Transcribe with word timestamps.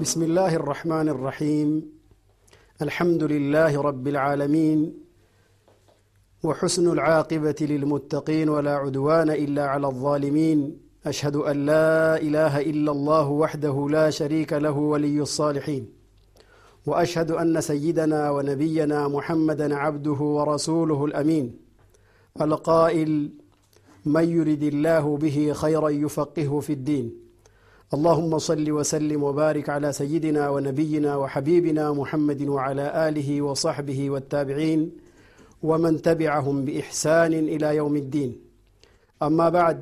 بسم 0.00 0.22
الله 0.22 0.56
الرحمن 0.56 1.08
الرحيم. 1.08 1.82
الحمد 2.82 3.22
لله 3.22 3.82
رب 3.82 4.08
العالمين 4.08 4.94
وحسن 6.42 6.92
العاقبة 6.92 7.54
للمتقين 7.60 8.48
ولا 8.48 8.74
عدوان 8.76 9.30
إلا 9.30 9.66
على 9.66 9.86
الظالمين. 9.86 10.78
أشهد 11.06 11.36
أن 11.36 11.66
لا 11.66 12.16
إله 12.16 12.60
إلا 12.60 12.92
الله 12.92 13.28
وحده 13.28 13.88
لا 13.90 14.10
شريك 14.10 14.52
له 14.52 14.76
ولي 14.78 15.20
الصالحين. 15.20 15.88
وأشهد 16.86 17.30
أن 17.30 17.60
سيدنا 17.60 18.30
ونبينا 18.30 19.08
محمدا 19.08 19.74
عبده 19.74 20.20
ورسوله 20.20 21.04
الأمين. 21.04 21.56
القائل 22.40 23.30
من 24.04 24.24
يرد 24.24 24.62
الله 24.62 25.16
به 25.16 25.52
خيرا 25.52 25.88
يفقهه 25.88 26.60
في 26.60 26.72
الدين. 26.72 27.29
اللهم 27.93 28.37
صل 28.39 28.71
وسلم 28.71 29.23
وبارك 29.23 29.69
على 29.69 29.89
سيدنا 29.93 30.49
ونبينا 30.49 31.11
وحبيبنا 31.15 31.85
محمد 31.91 32.41
وعلى 32.55 32.85
آله 33.07 33.41
وصحبه 33.41 33.99
والتابعين 34.09 34.81
ومن 35.63 36.01
تبعهم 36.01 36.65
بإحسان 36.65 37.33
إلى 37.33 37.75
يوم 37.75 37.95
الدين 37.95 38.31
أما 39.21 39.49
بعد 39.49 39.79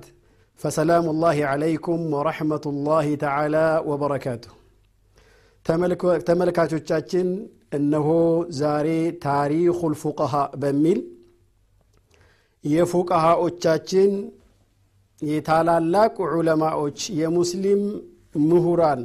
فسلام 0.60 1.06
الله 1.10 1.38
عليكم 1.46 2.14
ورحمة 2.14 2.64
الله 2.66 3.16
تعالى 3.16 3.68
وبركاته 3.90 4.52
ተመልካቾቻችን 6.28 7.28
እነሆ 7.74 8.10
ዛሬ 8.62 8.88
ታሪኩል 9.26 9.94
ፉቀሃ 10.02 10.34
በሚል 10.64 11.00
የፉቀሃዎቻችን 12.66 14.10
የታላላቅ 15.23 16.15
ዑለማዎች 16.31 16.99
የሙስሊም 17.21 17.83
ምሁራን 18.49 19.03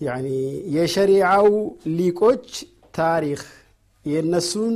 ያኒ 0.00 0.28
የሸሪዓው 0.74 1.48
ሊቆች 1.98 2.46
ታሪክ 2.94 3.42
የነሱን 4.04 4.74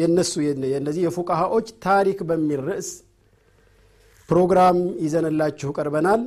የነሱ 0.00 0.32
የነዚህ 0.72 1.02
የፉቀሃዎች 1.04 1.68
ታሪክ 1.84 2.18
በሚል 2.28 2.60
ርዕስ 2.68 2.88
ፕሮግራም 4.28 4.78
ይዘንላችሁ 5.04 5.68
ቀርበናል። 5.76 6.22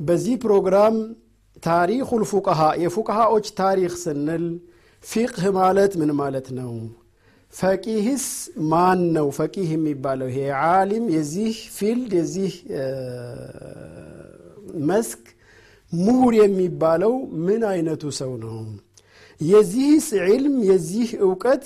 በዚህ 0.00 0.36
ፕሮግራም 0.44 0.94
ታሪኩል 1.62 2.22
ፉቀሃ 2.30 2.60
የፉቀሃዎች 2.82 3.46
ታሪክ 3.60 3.92
ስንል 4.02 4.44
ፊቅህ 5.04 5.44
ማለት 5.58 5.92
ምን 6.00 6.10
ማለት 6.20 6.48
ነው 6.58 6.72
ፈቂህስ 7.56 8.24
ማን 8.70 9.00
ነው 9.16 9.26
فقيه 9.30 9.68
የሚባለው 9.74 10.28
ይሄ 10.32 10.38
عالم 10.64 11.04
የዚህ 11.14 11.54
field 11.76 12.10
የዚህ 12.18 12.52
መስክ 14.88 15.22
ምሁር 15.92 16.32
የሚባለው 16.40 17.14
ምን 17.46 17.62
አይነቱ 17.70 18.04
ሰው 18.18 18.32
ነው? 18.42 18.56
የዚህስ 19.40 20.06
علم 20.26 20.56
የዚህ 20.68 21.08
እውቀት 21.26 21.64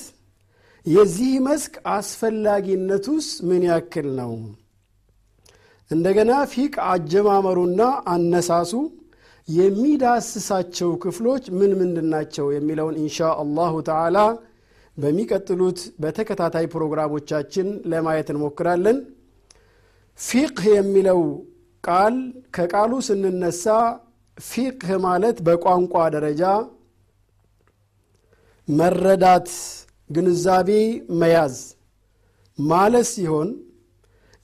የዚህ 0.86 1.32
መስክ 1.46 1.74
አስፈላጊነቱስ 1.88 3.26
ምን 3.48 3.62
ያክል 3.70 4.08
ነው? 4.20 4.32
እንደገና 5.90 6.32
فقه 6.52 6.74
አጀማመሩና 6.92 7.82
አነሳሱ 8.12 8.72
የሚዳስሳቸው 9.48 10.90
ክፍሎች 11.04 11.44
ምን 11.58 11.72
ምንድን 11.80 12.08
ናቸው? 12.14 12.46
የሚለውን 12.56 12.98
إن 13.04 13.09
شاء 13.09 13.18
الله 13.42 13.74
تعالى 13.88 14.18
በሚቀጥሉት 14.96 15.80
በተከታታይ 16.02 16.66
ፕሮግራሞቻችን 16.72 17.68
ለማየት 17.92 18.28
እንሞክራለን። 18.32 18.98
ፊቅህ 20.18 20.66
የሚለው 20.72 21.20
ቃል 21.84 22.16
ከቃሉ 22.56 22.92
ስንነሳ 23.06 23.64
ፊቅህ 24.38 24.90
ማለት 25.06 25.36
በቋንቋ 25.46 25.94
ደረጃ 26.14 26.42
መረዳት 28.68 29.48
ግንዛቤ 30.10 30.70
መያዝ 31.20 31.56
ማለት 32.58 33.06
ሲሆን 33.12 33.48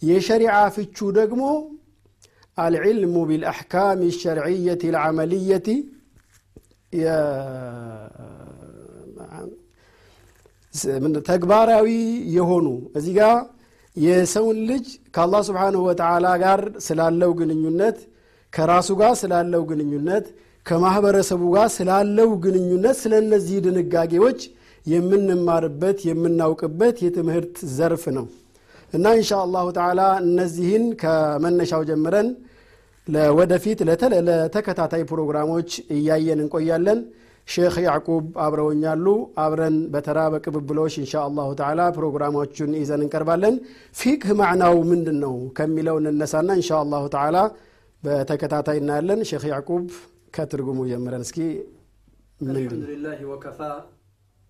የሸሪዓ 0.02 0.56
ፍቹ 0.74 0.96
ደግሞ 1.18 1.42
አልዕልሙ 2.58 3.14
ቢልአሕካም 3.28 4.00
ሸርዕየት 4.18 4.82
ልዓመልየት 4.94 5.66
ተግባራዊ 11.28 11.88
የሆኑ 12.36 12.66
እዚህ 12.98 13.14
ጋ 13.18 13.22
የሰውን 13.96 14.58
ልጅ 14.70 14.86
ከአላህ 15.14 15.42
ስብሓንሁ 15.48 15.80
ወተዓላ 15.88 16.26
ጋር 16.42 16.60
ስላለው 16.86 17.30
ግንኙነት 17.38 17.98
ከራሱ 18.52 18.88
ጋር 19.00 19.12
ስላለው 19.22 19.62
ግንኙነት 19.70 20.26
ከማህበረሰቡ 20.66 21.42
ጋር 21.56 21.68
ስላለው 21.76 22.28
ግንኙነት 22.44 22.96
ስለ 23.02 23.14
እነዚህ 23.24 23.58
ድንጋጌዎች 23.66 24.40
የምንማርበት 24.86 25.98
የምናውቅበት 26.08 26.96
የትምህርት 27.04 27.56
ዘርፍ 27.76 28.04
ነው። 28.16 28.26
እና 28.92 29.06
እንሻ 29.16 29.30
አላሁ 29.44 29.66
ተዓላ 29.76 30.00
እነዚህን 30.24 30.84
ከመነሻው 31.02 31.82
ጀምረን 31.88 32.28
ወደፊት 33.38 33.80
ለተከታታይ 34.28 35.02
ፕሮግራሞች 35.10 35.68
እያየን 35.96 36.40
እንቆያለን 36.44 37.00
ሼክ 37.53 37.75
ያዕቁብ 37.85 38.25
አብረውኛሉ 38.45 39.05
አብረን 39.43 39.77
በተራ 39.93 40.19
በቅብብሎች 40.33 40.93
እንሻ 41.01 41.13
አላሁ 41.27 41.49
ተዓላ 41.61 41.81
ፕሮግራሞቹን 41.97 42.71
ይዘን 42.81 43.01
እንቀርባለን 43.05 43.55
ፊቅህ 44.01 44.31
ማዕናው 44.41 44.77
ምንድን 44.91 45.17
ነው 45.25 45.35
ከሚለው 45.59 45.97
እንነሳና 46.01 46.49
እንሻ 46.59 46.71
አላሁ 46.83 47.03
ተዓላ 47.15 47.37
በተከታታይ 48.03 48.79
እናያለን 48.83 49.19
ሼክ 49.31 49.45
ያዕቁብ 49.53 49.85
ከትርጉሙ 50.37 50.79
ጀምረን 50.93 51.25
እስኪ 51.27 51.39
الحمد 52.43 52.85
لله 52.93 53.19
وكفى 53.31 53.73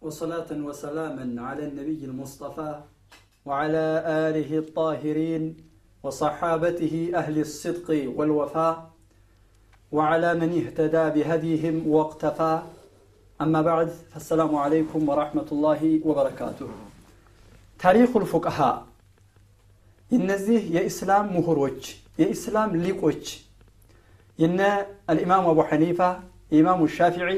وصلاة 0.01 0.49
وسلاما 0.67 1.25
على 1.47 1.63
النبي 1.69 2.01
المصطفى 2.09 2.71
وعلى 3.47 3.85
آله 4.27 4.51
الطاهرين 4.63 5.43
وصحابته 6.03 6.95
أهل 7.21 7.35
الصدق 7.47 7.87
والوفاء 8.17 8.75
وعلى 9.91 10.29
من 10.41 10.49
اهتدى 10.61 11.05
بهديهم 11.15 11.75
واقتفى 11.95 12.53
أما 13.39 13.61
بعد 13.61 13.87
فالسلام 14.11 14.51
عليكم 14.55 15.09
ورحمة 15.09 15.49
الله 15.51 15.81
وبركاته 16.07 16.69
تاريخ 17.79 18.11
الفقهاء 18.17 18.75
እነዚህ 20.11 20.61
የኢስላም 20.75 21.25
ምሁሮች 21.35 21.81
የኢስላም 22.21 22.71
ሊቆች 22.83 23.23
የነ 24.39 24.59
አልኢማሙ 25.11 25.45
አቡ 25.51 25.59
ሐኒፋ 25.69 25.99
የኢማሙ 26.53 26.79
ሻፊዒ 26.97 27.29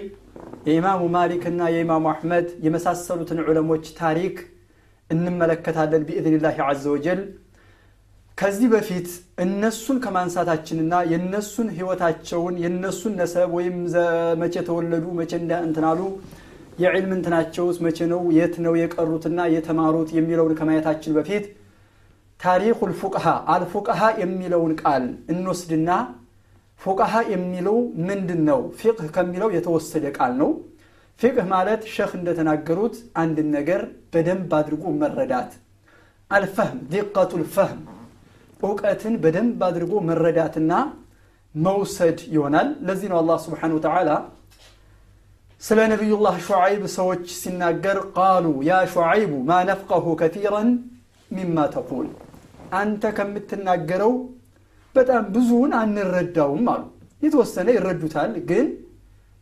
የኢማሙ 0.68 1.02
ማሊክ 1.16 1.44
እና 1.52 1.62
የኢማሙ 1.74 2.04
አሕመድ 2.14 2.48
የመሳሰሉትን 2.66 3.40
ዑለሞች 3.46 3.86
ታሪክ 4.02 4.36
እንመለከታለን 5.10 6.06
ቢኢዝኒላህ 6.08 6.58
አዘ 6.70 6.84
ወጀል 6.96 7.22
ከዚህ 8.39 8.69
በፊት 8.73 9.09
እነሱን 9.45 9.97
ከማንሳታችንና 10.03 10.95
የነሱን 11.13 11.69
ህይወታቸውን 11.77 12.57
የነሱን 12.65 13.15
ነሰብ 13.21 13.49
ወይም 13.57 13.77
መቼ 14.43 14.55
ተወለዱ 14.69 15.05
መቼ 15.19 15.33
እንትናሉ 15.61 16.01
የዕልም 16.83 17.13
እንትናቸውስ 17.17 17.79
መቼ 17.87 17.99
ነው 18.13 18.21
የት 18.37 18.55
ነው 18.67 18.75
የቀሩትና 18.81 19.49
የተማሩት 19.55 20.11
የሚለውን 20.19 20.55
ከማየታችን 20.61 21.17
በፊት 21.19 21.47
ታሪኩ 22.41 22.79
ልፉቅሃ 22.91 23.25
አልፉቅሃ 23.55 24.01
የሚለውን 24.23 24.75
ቃል 24.83 25.05
እንወስድና 25.33 25.91
ፉቅሃ 26.81 27.13
የሚለው 27.33 27.77
ምንድን 28.09 28.43
ነው 28.49 28.61
ፊቅህ 28.81 29.09
ከሚለው 29.17 29.49
የተወሰደ 29.57 30.07
ቃል 30.19 30.33
ነው። 30.43 30.51
ፊቅህ 31.21 31.47
ማለት 31.53 31.83
ሸህ 31.95 32.11
እንደተናገሩት 32.19 32.97
አንድን 33.23 33.49
ነገር 33.57 33.81
በደንብ 34.13 34.53
አድርጎ 34.59 34.85
መረዳት። 35.01 35.51
አልፈህም 36.31 36.81
ዲቀቱ 36.93 37.33
ልፈህም 37.43 37.81
እውቀትን 38.61 39.15
በደንብ 39.23 39.61
አድርጎ 39.67 39.93
መረዳትና 40.09 40.73
መውሰድ 41.55 42.19
ይሆናል። 42.35 42.69
ለዚህ 42.87 43.09
ነው 43.13 43.19
አላህ 43.21 43.37
ስብሓን 43.45 43.73
ወተዓላ 43.77 44.11
ስለ 45.63 45.79
ነቢዩላህ 45.93 46.35
ሹዓይብ 46.47 46.83
ሰዎች 46.97 47.25
ሲናገር 47.39 47.99
ቃሉ 48.17 48.47
ያ 48.69 48.81
ሹዓይቡ 48.93 49.33
ማ 49.49 49.61
ነፍቀሁ 49.71 50.05
ከቲራን 50.21 50.69
ሚማ 51.31 51.65
ተቁል 51.73 52.09
አንተ 52.79 53.11
ከምትናገረው 53.17 54.13
በጣም 54.95 55.25
ብዙውን 55.35 55.73
አንረዳውም 55.81 56.67
አሉ። 56.73 56.85
የተወሰነ 57.23 57.69
ይረዱታል 57.77 58.33
ግን 58.51 58.67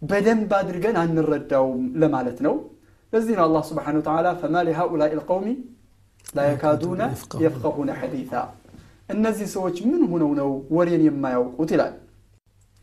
በደንብ 0.02 0.50
አድርገን 0.58 0.96
አንረዳውም 1.02 1.82
ለማለት 2.02 2.38
ነው። 2.46 2.54
ለዚህ 3.12 3.34
ነው 3.38 3.44
አላህ 3.46 3.62
ስብሓን 3.68 3.96
ወተዓላ 4.00 4.28
ፈማ 4.40 4.62
ሊሃኡላኢ 4.68 5.10
ልቀውሚ 5.18 5.48
ላ 6.26 6.46
የካዱነ 6.48 7.02
የፍቀሁነ 7.44 7.90
ሐዲታ 8.00 8.32
እነዚህ 9.08 9.46
ሰዎች 9.54 9.76
ምን 9.88 10.02
ሆነው 10.10 10.30
ነው 10.40 10.48
ወሬን 10.76 11.02
የማያውቁት 11.06 11.70
ይላል። 11.74 11.94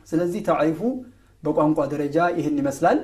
ስለዚህ 0.08 0.42
ታሪፉ 0.50 0.80
በቋንቋ 1.44 1.80
ደረጃ 1.94 2.18
ይህን 2.38 2.58
ይመስላል። 2.62 3.00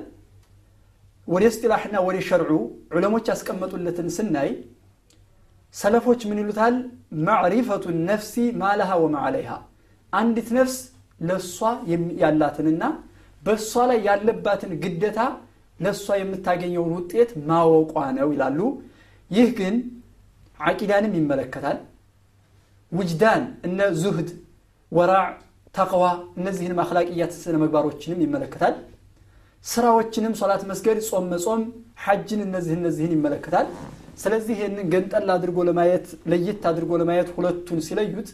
ወደ 1.28 1.44
እስጢላሕና 1.52 1.96
ወደ 2.08 2.18
ሸርዑ 2.28 2.52
ዑለሞች 2.94 3.26
ያስቀመጡለትን 3.32 4.08
ስናይ 4.16 4.50
ሰለፎች 5.76 6.22
ምን 6.30 6.40
ይሉታል? 6.42 6.76
ማዕሪፈቱ 7.26 7.84
ነፍሲ 8.08 8.34
ማለሃ 8.62 8.90
ወማ 9.04 9.16
አለይሃ 9.28 9.52
አንዲት 10.14 10.50
ነፍስ 10.58 10.78
ለእሷ 11.20 11.58
ያላትንና 12.22 12.84
በእሷ 13.44 13.74
ላይ 13.90 14.00
ያለባትን 14.08 14.72
ግደታ 14.84 15.20
ለእሷ 15.80 16.08
የምታገኘውን 16.20 16.94
ውጤት 16.98 17.30
ማወቋ 17.50 17.94
ነው 18.18 18.30
ይላሉ። 18.34 18.60
ይህ 19.32 19.50
ግን 19.60 19.76
አቂዳንም 20.60 21.14
ይመለከታል 21.20 21.78
ውጅዳን 22.93 23.43
እነ 23.69 23.81
ዙህድ 24.03 24.29
ወራዕ 24.93 25.29
ተቅዋ 25.75 26.05
እነዚህንም 26.39 26.81
አክላቅያት 26.83 27.33
ስነ 27.43 27.55
ምግባሮችንም 27.63 28.21
ይመለከታል 28.25 28.75
ስራዎችንም 29.65 30.33
ሶላት 30.41 30.63
መስገድ 30.71 30.99
ጾም 31.09 31.27
መጾም 31.33 31.63
ሐጅን 32.05 32.41
እነዚህ 32.47 32.75
እነዚህን 32.79 33.13
ይመለከታል 33.17 33.67
ስለዚህ 34.23 34.55
ይህንን 34.59 34.89
ገንጠል 34.95 35.29
አድርጎ 35.37 35.59
ለማየት 35.69 36.07
ለየት 36.33 36.65
አድርጎ 36.71 36.93
ለማየት 37.03 37.29
ሁለቱን 37.37 37.81
ሲለዩት 37.87 38.29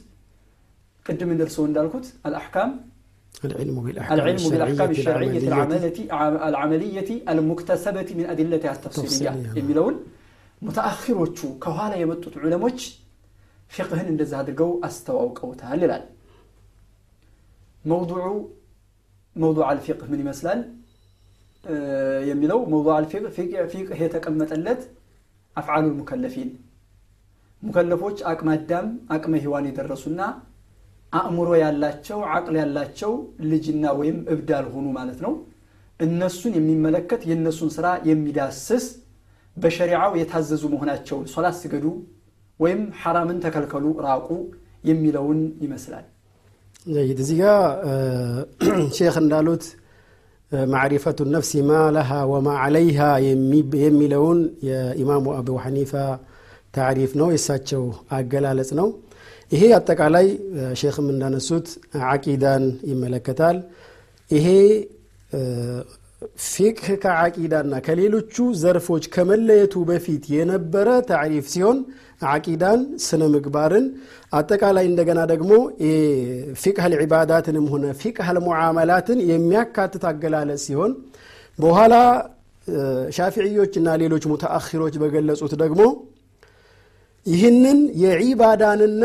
ቅድም 1.06 1.31
እንደርሰው 1.37 1.67
እንዳልኩት 1.70 2.06
አልአሕካም 2.29 2.70
العلم 3.44 3.76
بالأحكام 3.85 4.14
العلم 4.19 4.44
بالأحكام 4.52 4.91
الشرعية 4.91 5.43
العملية 5.50 5.99
العملية 6.11 6.49
العملية 6.50 7.11
المكتسبة 7.32 8.08
من 8.19 8.25
أدلتها 8.26 8.73
التفصيلية 8.73 9.31
تفصيلية. 9.31 9.55
የሚለውን 9.58 9.97
ሙተአኺሮቹ 10.62 11.38
ከኋላ 11.64 11.93
የመጡት 12.02 12.35
ዑለሞች 12.43 12.79
ፊቅህን 13.71 14.07
እንደዛ 14.12 14.33
አድርገው 14.41 14.71
አስተዋውቀውታል 14.88 15.79
ይላል። 15.85 16.03
መውዱዑ 17.85 18.27
መውዱዕ 19.35 19.65
አልፊቅህ 19.69 20.07
ምን 20.12 20.21
ይመስላል? 20.23 20.59
የሚለው 22.29 22.59
መውዱዕ 22.71 22.94
አልፊቅህ 22.97 23.31
ፊቅህ 23.73 24.00
የተቀመጠለት 24.03 24.81
አፍዓሉ 25.56 25.85
ሙከለፊን 26.00 26.50
ሙከለፎች 27.63 28.17
አቅመ 28.31 28.50
አዳም 28.56 28.88
አቅመ 29.15 29.33
ሔዋን 29.44 29.67
የደረሱና 29.69 30.21
አእምሮ 31.13 31.50
ያላቸው 31.62 32.19
አቅል 32.35 32.56
ያላቸው 32.62 33.12
ልጅና 33.51 33.85
ወይም 34.00 34.17
እብድ 34.33 34.50
ያልሆኑ 34.56 34.88
ማለት 34.97 35.19
ነው። 35.25 35.33
እነሱን 36.00 36.53
የሚመለከት 36.57 37.21
የእነሱን 37.29 37.69
ስራ 37.75 37.88
የሚዳስስ 38.09 38.85
በሸሪዓው 39.57 40.13
የታዘዙ 40.19 40.63
መሆናቸውን 40.73 41.25
ሶላት 41.33 41.56
ስገዱ 41.62 41.85
ወይም 42.60 42.81
ሐራምን 43.02 43.40
ተከልከሉ 43.46 43.86
ራቁ 44.06 44.28
የሚለውን 44.84 45.40
ይመስላል። 45.63 46.06
ዘይድ 46.88 47.19
እዚህ 47.24 47.38
ጋ 47.42 47.46
ሼክ 48.98 49.16
እንዳሉት 49.22 49.63
ማዕሪፈቱ 50.72 51.19
ነፍሲ 51.36 51.52
ማ 51.68 51.80
ለሃ 51.96 52.10
ወማ 52.31 52.50
ዓለይሃ 52.63 53.00
የሚለውን 53.84 54.40
የኢማሙ 54.68 55.25
አቡ 55.38 55.50
ሐኒፋ 55.63 55.94
ታሪፍ 56.78 57.12
ነው 57.19 57.28
የእሳቸው 57.34 57.84
አገላለጽ 58.18 58.69
ነው። 58.80 58.88
ይሄ 59.51 59.63
አጠቃላይ 59.78 60.28
ሼክም 60.81 61.08
እንዳነሱት 61.13 61.68
ዓቂዳን 62.10 62.63
ይመለከታል። 62.92 63.58
ይሄ 64.30 64.48
ፊቅህ 66.46 66.88
ከዓቂዳና 67.04 67.74
ከሌሎቹ 67.86 68.36
ዘርፎች 68.62 69.04
ከመለየቱ 69.16 69.75
በፊት 69.90 70.24
የነበረ 70.36 70.88
ታሪፍ 71.12 71.46
ሲሆን 71.54 71.78
ዓቂዳን 72.21 72.81
ስነ 73.06 73.23
ምግባርን 73.33 73.85
አጠቃላይ 74.33 74.85
እንደገና 74.91 75.21
ደግሞ 75.31 75.51
ፊቅህ 76.62 76.85
ልዕባዳትንም 76.94 77.65
ሆነ 77.73 77.85
ፊቅህ 78.01 78.27
ልሙዓመላትን 78.38 79.19
የሚያካትት 79.31 80.03
አገላለጽ 80.12 80.63
ሲሆን 80.65 80.94
በኋላ 81.59 81.95
ሻፊዕዮችና 83.17 83.88
ሌሎች 84.01 84.23
ሙተአኪሮች 84.31 84.95
በገለጹት 85.01 85.53
ደግሞ 85.63 85.81
ይህንን 87.25 87.79
የዒባዳንና 88.03 89.03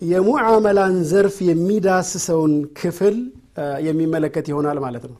የሙዓመላን 0.00 0.96
ዘርፍ 1.10 1.36
የሚዳስሰውን 1.48 2.52
ክፍል 2.80 3.16
የሚመለከት 3.86 4.46
ይሆናል 4.52 4.78
ማለት 4.84 5.04
ነው 5.10 5.16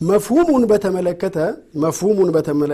መፍሁሙን 0.00 0.64
በተመለከተ 0.70 1.36
መፍሁሙን 1.82 2.28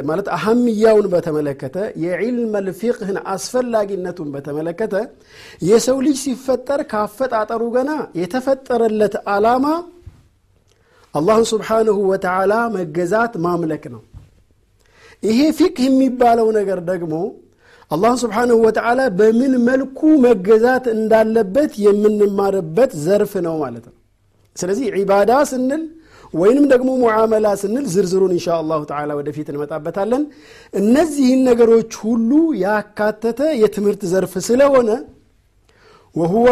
ማለት 0.08 0.26
አህምያውን 0.36 1.06
በተመለከተ 1.12 1.76
የዒልም 2.02 2.54
ልፊቅህን 2.66 3.18
አስፈላጊነቱን 3.34 4.28
በተመለከተ 4.34 4.94
የሰው 5.68 5.98
ልጅ 6.06 6.16
ሲፈጠር 6.24 6.80
ካፈጣጠሩ 6.90 7.62
ገና 7.76 7.92
የተፈጠረለት 8.20 9.16
ዓላማ 9.34 9.66
አላህን 11.14 11.46
ስብሓንሁ 11.52 11.96
ወተዓላ 12.10 12.52
መገዛት 12.76 13.34
ማምለክ 13.44 13.84
ነው። 13.94 14.02
ይሄ 15.22 15.40
ፊቅህ 15.58 15.84
የሚባለው 15.88 16.48
ነገር 16.58 16.78
ደግሞ 16.90 17.14
አላህን 17.90 18.18
ስብሓንሁ 18.22 18.56
ወተዓላ 18.66 19.00
በምን 19.18 19.52
መልኩ 19.66 20.00
መገዛት 20.24 20.84
እንዳለበት 20.96 21.72
የምንማርበት 21.84 22.92
ዘርፍ 23.04 23.32
ነው 23.46 23.54
ማለት 23.64 23.84
ነው። 23.88 23.96
ስለዚህ 24.56 24.86
ዒባዳ 24.96 25.32
ስንል 25.50 25.82
ወይንም 26.34 26.64
ደግሞ 26.72 26.90
ሙዓመላ 27.02 27.46
ስንል 27.60 27.86
ዝርዝሩን 27.94 28.32
እንሻ 28.34 28.46
አላሁ 28.60 28.80
ተዓላ 28.90 29.10
ወደፊት 29.18 29.48
እንመጣበታለን። 29.52 30.22
እነዚህን 30.74 31.42
ነገሮች 31.48 31.92
ሁሉ 32.04 32.30
ያካተተ 32.64 33.40
የትምህርት 33.62 34.02
ዘርፍ 34.12 34.34
ስለሆነ 34.48 34.90
وهو 36.16 36.48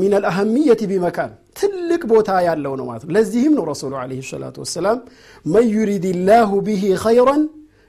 من 0.00 0.12
الأهمية 0.18 0.82
بمكان 0.90 1.30
ትልቅ 1.58 2.02
ቦታ 2.12 2.30
ያለው 2.46 2.72
ነው 2.78 2.84
ማለት 2.90 3.02
ነው። 3.06 3.12
ለዚህም 3.16 3.54
ነው 3.58 3.64
رسول 3.70 3.92
عليه 4.10 4.20
الصلاة 4.30 4.56
والسلام 4.64 4.98
من 5.46 5.66
يرد 5.74 6.06
الله 6.28 6.50
به 6.68 6.82
خيرا 7.04 7.42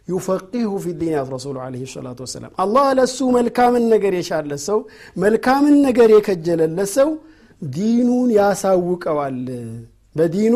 يفقهه 0.07 0.71
في 0.83 0.93
الدين 1.01 1.11
ያሉት 1.15 1.29
رسول 1.35 1.55
عليه 1.75 1.85
الصلاة 1.93 2.19
والسلام። 2.25 2.51
አላህ 2.63 2.87
ለሱ 2.99 3.17
መልካምን 3.37 3.83
ነገር 3.93 4.13
የሻለት 4.19 4.61
ሰው 4.67 4.79
መልካምን 5.17 5.75
ነገር 5.87 6.09
የከጀለለት 6.15 6.91
ሰው 6.97 7.11
ዲኑን 7.61 8.29
ያሳውቀዋል። 8.39 9.39
በዲኑ 10.15 10.55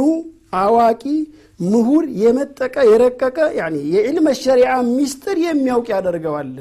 አዋቂ 0.53 1.03
ምሁር 1.65 2.03
የመጠቀ 2.21 2.75
የረቀቀ 2.89 3.37
የ 3.93 4.07
علم 4.07 4.27
الشريعة 4.41 4.73
ሚስጥር 4.91 5.37
የሚያውቅ 5.45 5.87
ያደርገዋል። 5.93 6.51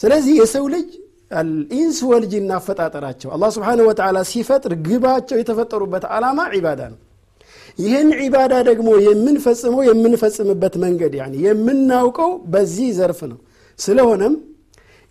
ስለዚህ 0.00 0.34
የሰው 0.40 0.64
ልጅ 0.74 0.88
አልኢንስ 1.30 1.98
ወልጅና 2.08 2.50
አፈጣጠራቸው። 2.58 3.28
አላህ 3.34 3.50
ስብሓን 3.56 3.80
ወተዓላ 3.88 4.18
ሲፈጥር 4.30 4.72
ግባቸው 4.86 5.36
የተፈጠሩበት 5.40 6.04
ዓላማ 6.14 6.40
ዒባዳ 6.54 6.80
ነው። 6.92 6.98
ይህን 7.78 8.08
ዒባዳ 8.20 8.54
ደግሞ 8.68 8.88
የምንፈጽመው 9.06 9.80
የምንፈጽምበት 9.88 10.74
መንገድ 10.84 11.14
የምናውቀው 11.44 12.32
በዚህ 12.52 12.88
ዘርፍ 12.98 13.20
ነው። 13.32 13.38
ስለሆነም 13.78 14.34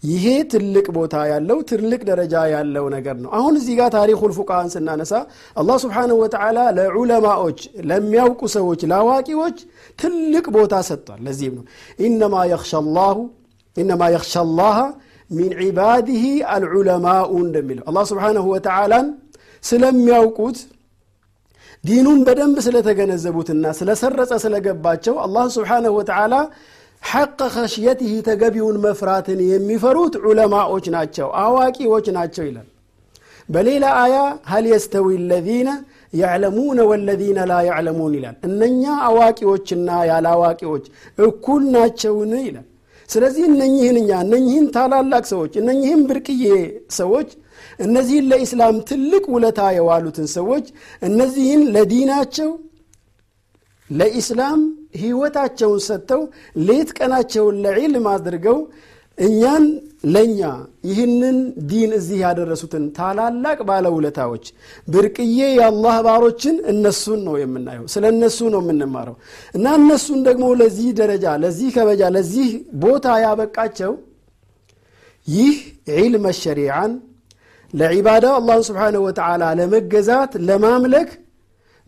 ይሄ 0.04 0.26
ትልቅ 0.52 0.86
ቦታ 0.96 1.16
ያለው 1.30 1.58
ትልቅ 1.70 2.00
ደረጃ 2.10 2.34
ያለው 2.54 2.86
ነገር 2.96 3.16
ነው። 3.24 3.30
አሁን 3.38 3.54
እዚህ 3.60 3.76
ጋር 3.80 3.90
ታሪኩል 3.96 4.32
ፉቃሃን 4.38 4.70
ስናነሳ 4.74 5.14
አላህ 5.58 5.78
ስብሓንሁ 5.84 6.18
ወተዓላ 6.24 6.60
ለዑለማዎች 6.78 7.60
ለሚያውቁ 7.90 8.42
ሰዎች 8.56 8.82
ለአዋቂዎች 8.92 9.58
ትልቅ 10.00 10.46
ቦታ 10.58 10.76
ሰጥቷል። 10.90 11.22
ለዚህም 11.28 11.56
ነው 11.60 11.66
ኢነማ 12.08 12.36
የኽሻ 12.52 12.84
ላሁ 12.92 13.18
ኢነማ 13.78 14.04
ሚን 15.30 15.52
ዒባድህ 15.62 16.24
አልዑለማኡ 16.54 17.32
እንደሚለው 17.46 17.86
አላህ 17.90 18.04
ስብሓንሁ 18.10 18.46
ወተዓላን 18.54 19.08
ስለሚያውቁት 19.64 20.58
ዲኑን 21.84 22.20
በደንብ 22.28 22.58
ስለተገነዘቡትና 22.66 23.72
ስለሰረጸ 23.80 24.34
ስለገባቸው 24.44 25.16
አላህ 25.24 25.46
ስብሓንሁ 25.56 25.92
ወተዓላ 25.98 26.34
ሐቀ 27.04 27.40
ኸሽየትህ 27.56 28.12
ተገቢውን 28.28 28.78
መፍራትን 28.86 29.40
የሚፈሩት 29.48 30.14
ዑለማዎች 30.24 30.86
ናቸው 30.96 31.28
አዋቂዎች 31.44 32.06
ናቸው 32.18 32.46
ይላል። 32.50 32.68
በሌላ 33.50 33.86
አያ 34.02 34.16
ሀል 34.50 34.66
የስተዊ 34.72 35.08
ለዚነ 35.30 35.70
ያዕለሙነ 36.14 36.80
ወለዚነ 36.90 37.40
ላ 37.50 37.56
ያዕለሙን 37.68 38.14
ይላል። 38.18 38.36
እነኛ 38.48 38.84
አዋቂዎችና 39.08 39.90
ያለ 40.10 40.28
አዋቂዎች 40.36 40.86
እኩል 41.18 41.64
ናቸውን 41.76 42.34
ይላል። 42.44 42.68
ስለዚህ 43.10 43.44
እነኝህን 43.50 43.98
እኛ 44.02 44.12
እነኝህን 44.26 44.68
ታላላቅ 44.76 45.24
ሰዎች 45.32 45.54
እነኝህን 45.62 46.02
ብርቅዬ 46.10 46.46
ሰዎች 46.98 47.30
እነዚህን 47.80 48.26
ለኢስላም 48.32 48.78
ትልቅ 48.90 49.24
ውለታ 49.34 49.62
የዋሉትን 49.78 50.28
ሰዎች 50.38 50.66
እነዚህን 51.02 51.62
ለዲናቸው 51.76 52.50
ለኢስላም 53.90 54.62
ህይወታቸውን 54.94 55.82
ሰጥተው 55.88 56.22
ሌት 56.68 56.90
ቀናቸውን 56.98 57.56
ለዒልም 57.66 58.06
አድርገው 58.14 58.58
እኛን 59.18 59.66
ለእኛ 60.14 60.40
ይህንን 60.88 61.36
ዲን 61.70 61.92
እዚህ 61.98 62.18
ያደረሱትን 62.24 62.86
ታላላቅ 62.98 63.58
ባለውለታዎች 63.68 64.46
ብርቅዬ 64.88 65.38
የአላህ 65.58 65.96
ባሮችን 66.08 66.56
እነሱን 66.72 67.20
ነው 67.28 67.36
የምናየው 67.42 67.86
ስለ 67.94 68.04
እነሱ 68.14 68.40
ነው 68.54 68.62
የምንማረው። 68.64 69.16
እና 69.56 69.76
እነሱን 69.80 70.20
ደግሞ 70.28 70.48
ለዚህ 70.62 70.90
ደረጃ 71.00 71.36
ለዚህ 71.44 71.70
ከበጃ 71.78 72.10
ለዚህ 72.16 72.50
ቦታ 72.84 73.16
ያበቃቸው 73.26 73.94
ይህ 75.28 75.56
ዒልመ 75.98 76.26
ሸሪዓን 76.42 76.94
ለዒባዳው 77.74 78.34
አላህን 78.40 78.66
ስብሓንሁ 78.70 79.02
ወተዓላ 79.08 79.44
ለመገዛት 79.60 80.34
ለማምለክ 80.50 81.12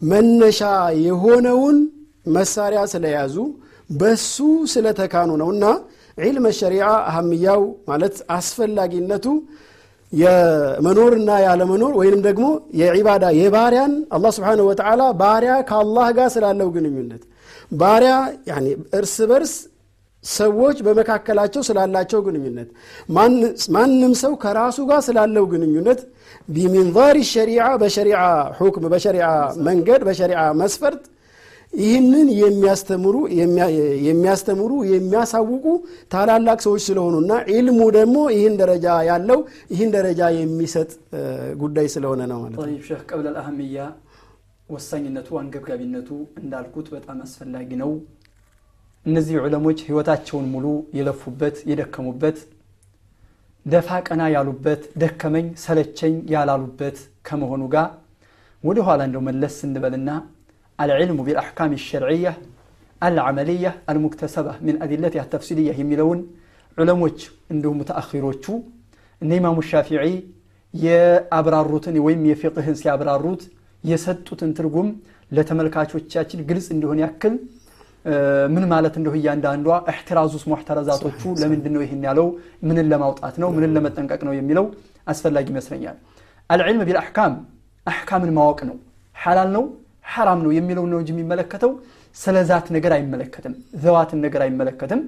መነሻ 0.02 0.62
የሆነውን 1.06 1.78
መሳሪያ 2.36 2.82
ስለያዙ 2.94 3.36
በሱ 3.90 4.36
ስለተካኑ 4.74 5.32
ነው 5.42 5.50
እና 5.56 5.66
ዒልመ 6.18 6.48
ሸሪዓ 6.60 6.88
አህምያው 7.10 7.62
ማለት 7.90 8.16
አስፈላጊነቱ 8.38 9.26
የመኖርና 10.14 11.30
ያለመኖር 11.46 11.94
ወይንም 12.00 12.22
ደግሞ 12.28 12.46
የዒባዳ 12.82 13.26
የባሪያን 13.40 13.94
አላህ 14.16 14.32
ስብሓነሁ 14.38 14.66
ወተዓላ 14.70 15.04
ባሪያ 15.22 15.54
ከአላህ 15.70 16.08
ጋር 16.18 16.28
ስላለው 16.36 16.68
ግንኙነት 16.76 17.24
ባሪያ 17.74 18.14
እርስ 19.00 19.16
በርስ 19.32 19.54
ሰዎች 20.24 20.78
በመካከላቸው 20.86 21.62
ስላላቸው 21.68 22.20
ግንኙነት 22.28 22.70
ማንም 23.76 24.14
ሰው 24.24 24.34
ከራሱ 24.44 24.78
ጋር 24.92 25.02
ስላለው 25.08 25.44
ግንኙነት 25.54 26.00
ቢሚንዛሪ 26.50 27.18
ሸሪዓ 27.34 27.66
በሸሪዓ 27.82 28.22
ሁክም 28.60 28.86
በሸሪዓ 28.94 29.28
መንገድ 29.68 30.02
በሸሪዓ 30.08 30.42
መስፈርት 30.62 31.04
ይህንን 31.76 32.28
የሚያስተምሩ 32.40 33.16
የሚያስተምሩ 34.08 34.72
የሚያሳውቁ 34.92 35.66
ታላላቅ 36.14 36.58
ሰዎች 36.66 36.82
ስለሆኑና 36.88 37.32
ዒልሙ 37.52 37.80
ደግሞ 37.98 38.18
ይህን 38.36 38.56
ደረጃ 38.62 38.88
ያለው 39.10 39.40
ይህን 39.74 39.90
ደረጃ 39.96 40.32
የሚሰጥ 40.38 40.90
ጉዳይ 41.64 41.88
ስለሆነ 41.96 42.22
ነው 42.32 42.40
ማለት 42.44 42.58
ነው። 42.60 42.82
ሼህ 42.88 43.02
ቀብለ 43.10 43.26
አልአህምያ 43.34 43.80
ወሳኝነቱ 44.70 45.30
አንገብጋቢነቱ 45.42 46.10
እንዳልኩት 46.42 46.88
በጣም 46.94 47.18
አስፈላጊ 47.26 47.70
ነው። 47.82 47.92
እነዚህ 49.06 49.36
ዑለሞች 49.44 49.80
ህይወታቸውን 49.88 50.46
ሙሉ 50.54 50.68
የለፉበት 50.98 51.58
የደከሙበት 51.72 52.38
ደፋ 53.66 53.90
ቀና 54.08 54.24
ያሉበት 54.34 54.82
ደከመኝ 55.02 55.46
ሰለቸኝ 55.64 56.16
ያላሉበት 56.34 56.98
ከመሆኑ 57.28 57.64
ጋር 57.76 57.88
ወደ 58.64 58.80
ኋላ 58.88 59.02
እንደው 59.08 59.22
መለስ 59.28 59.56
እንበልና 59.68 60.10
العلم 60.79 61.19
بالأحكام 61.27 61.71
الشرعية 61.81 62.33
العملية 63.01 63.71
المكتسبة 63.93 64.53
من 64.67 64.75
أدلتها 64.85 65.23
التفصيلية 65.27 65.73
የሚለውን 65.81 66.19
ዑለሞች 66.79 67.19
እንዲሁም 67.53 67.77
ሙተአኺሮቹ 67.81 68.45
እነ 69.23 69.31
ኢማሙ 69.39 69.57
ሻፊዒ 69.71 70.05
የአብራሩትን 70.75 71.97
ወይም 72.07 72.21
የፊቅህን 72.31 72.77
ሲያብራሩት 72.81 73.43
የሰጡትን 73.85 74.51
ትርጉም 74.59 74.89
ለተመልካቾቻችን 75.37 76.41
ግልጽ 76.49 76.67
እንዲሆን 76.75 76.99
ያክል 77.05 77.35
ምን 78.55 78.65
ማለት 78.73 78.95
እንደሁ 79.01 79.15
እያንዳንዷ 79.21 79.69
እሕትራዙስ 79.91 80.45
ሙሕተረዛቶቹ 80.51 81.23
ለምንድን 81.43 81.73
ነው 81.77 81.83
ይህን 81.85 82.03
ያለው 82.09 82.27
ምንን 82.69 82.87
ለማውጣት 82.93 83.35
ነው 83.43 83.49
ምንን 83.57 83.73
ለመጠንቀቅ 83.77 84.21
ነው 84.29 84.35
የሚለው 84.39 84.67
አስፈላጊ 85.13 85.47
ይመስለኛል 85.55 85.97
አልዕልም 86.51 86.83
ቢልአሕካም 86.89 87.35
አሕካምን 87.87 88.33
ማወቅ 88.39 88.61
ነው 88.71 88.77
ሓላል 89.17 89.51
ነው 89.57 89.65
ሐራም 90.06 90.40
ነው 90.46 90.52
የሚለው 90.58 90.86
ነው 90.92 90.98
እንጂ 91.02 91.10
የሚመለከተው። 91.14 91.72
ስለ 92.16 92.36
ዛት 92.50 92.68
ነገር 92.76 92.92
አይመለከትም 92.98 93.54
ዘዋትን 93.84 94.20
ነገር 94.26 94.42
አይመለከትም። 94.46 95.00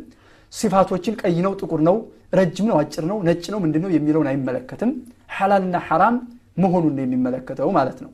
ሲፋቶችን 0.53 1.13
ቀይ 1.21 1.37
ነው 1.45 1.53
ጥቁር 1.59 1.81
ነው 1.87 1.95
ረጅም 2.33 2.65
ነው 2.69 2.77
አጭር 2.81 3.03
ነው 3.11 3.17
ነጭ 3.27 3.45
ነው 3.53 3.59
ምንድን 3.63 3.83
የሚለውን 3.95 4.27
አይመለከትም። 4.31 4.91
ሐላልና 5.35 5.77
ሐራም 5.87 6.15
መሆኑን 6.57 6.97
የሚመለከተው 7.03 7.69
ማለት 7.77 7.97
ነው። 8.05 8.11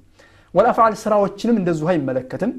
ወልአፍዓል 0.54 0.94
ስራዎችንም 1.04 1.58
እንደዚሁ 1.62 1.88
አይመለከትም። 1.94 2.52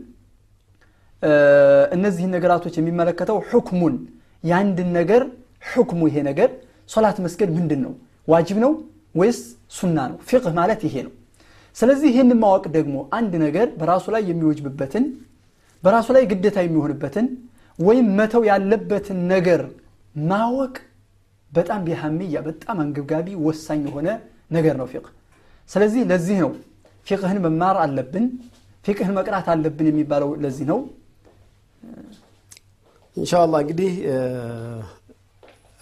እነዚህን 1.96 2.32
ነገራቶች 2.36 2.74
የሚመለከተው 2.78 3.38
ሕክሙን 3.50 3.94
የአንድን 4.44 4.88
ነገር 4.98 5.22
ሕክሙ 5.66 6.00
ይሄ 6.08 6.16
ነገር። 6.28 6.48
ሶላት 6.90 7.18
መስገድ 7.24 7.50
ምንድን 7.56 7.80
ነው? 7.84 7.92
ዋጅብ 8.28 8.58
ነው 8.64 8.72
ወይስ 9.14 9.38
ሱና 9.72 9.98
ነው? 10.10 10.16
ፊቅህ 10.28 10.52
ማለት 10.58 10.80
ይሄ 10.86 10.94
ነው 11.06 11.12
ስለዚህ 11.76 12.08
ይህን 12.12 12.30
ማወቅ 12.42 12.64
ደግሞ 12.76 12.96
አንድ 13.18 13.32
ነገር 13.44 13.66
በራሱ 13.78 14.06
ላይ 14.14 14.22
የሚወጅብበትን 14.30 15.04
በራሱ 15.82 16.08
ላይ 16.16 16.24
ግዴታ 16.30 16.58
የሚሆንበትን 16.64 17.26
ወይም 17.78 18.06
መተው 18.18 18.42
ያለበትን 18.50 19.18
ነገር 19.32 19.62
ማወቅ 20.24 20.74
በጣም 21.52 21.80
ቢሃሚያ 21.86 22.38
በጣም 22.46 22.76
አንገብጋቢ 22.82 23.26
ወሳኝ 23.46 23.80
የሆነ 23.88 24.08
ነገር 24.50 24.74
ነው 24.80 24.86
ፊቅህ። 24.92 25.12
ስለዚህ 25.70 26.02
ለዚህ 26.10 26.36
ነው 26.42 26.50
ፊቅህን 27.06 27.38
መማር 27.44 27.76
አለብን 27.84 28.26
ፊቅህን 28.84 29.14
መቅራት 29.18 29.46
አለብን 29.52 29.86
የሚባለው 29.90 30.30
ለዚህ 30.42 30.66
ነው። 30.70 30.78
ኢንሻአላህ 33.16 33.58
እንግዲህ 33.64 33.92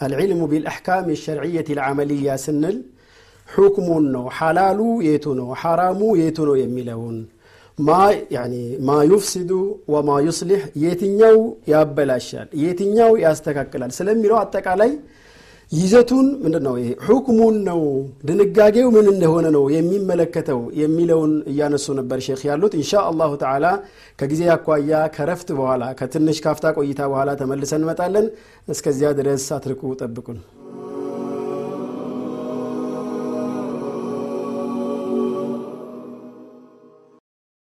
አልዕልሙ 0.00 0.42
ቢልአሕካም 0.52 1.04
የሸርዕየት 1.12 1.68
ልዓመልያ 1.78 2.34
ስንል 2.44 2.76
ሑክሙን 3.52 4.04
ነው። 4.14 4.24
ሓላሉ 4.38 4.78
የቱ 5.08 5.26
ነው? 5.38 5.48
ሓራሙ 5.60 6.00
የቱ 6.20 6.38
ነው 6.48 6.56
የሚለውን 6.62 7.16
ማ 8.88 8.96
ዩፍሲዱ 9.10 9.50
ወማ 9.92 10.10
ዩስሊሕ 10.26 10.62
የትኛው 10.82 11.36
ያበላሻል 11.70 12.48
የትኛው 12.62 13.12
ያስተካክላል 13.22 13.92
ስለሚለው 13.98 14.36
አጠቃላይ 14.40 14.90
ይዘቱን 15.72 16.26
ምንድን 16.42 16.64
ነው 16.66 16.74
ይሄ 16.80 16.88
ሑክሙን 17.06 17.54
ነው 17.68 17.80
ድንጋጌው 18.28 18.88
ምን 18.96 19.06
እንደሆነ 19.12 19.46
ነው 19.56 19.64
የሚመለከተው 19.74 20.60
የሚለውን 20.80 21.32
እያነሱ 21.52 21.86
ነበር 22.00 22.18
ሼክ 22.26 22.42
ያሉት። 22.48 22.74
እንሻ 22.78 22.92
አላሁ 23.10 23.30
ተዓላ 23.42 23.66
ከጊዜ 24.18 24.42
አኳያ 24.56 25.00
ከረፍት 25.16 25.50
በኋላ 25.58 25.84
ከትንሽ 26.00 26.40
ካፍታ 26.46 26.74
ቆይታ 26.78 27.00
በኋላ 27.12 27.32
ተመልሰን 27.40 27.80
እንመጣለን። 27.80 28.26
እስከዚያ 28.68 29.10
ድረስ 29.20 29.46
አትርቁ 29.56 29.94
ጠብቁን 30.02 30.40